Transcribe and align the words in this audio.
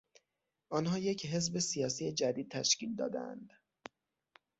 آنها 0.69 0.97
یک 0.97 1.25
حزب 1.25 1.59
سیاسی 1.59 2.11
جدید 2.13 2.51
تشکیل 2.51 2.95
دادهاند. 2.95 3.53